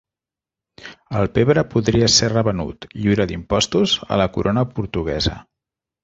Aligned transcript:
El 1.17 1.27
pebre 1.33 1.63
podria 1.73 2.07
ser 2.13 2.29
revenut, 2.33 2.87
lliure 3.01 3.27
d'impostos, 3.33 3.93
a 4.15 4.17
la 4.23 4.27
Corona 4.39 4.65
portuguesa. 4.79 5.35